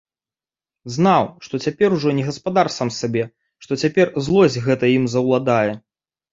[0.95, 3.23] Знаў, што цяпер ужо не гаспадар сам сабе,
[3.67, 5.71] што цяпер злосць гэта ім заўладае.